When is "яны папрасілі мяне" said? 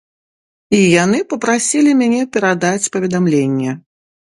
1.03-2.21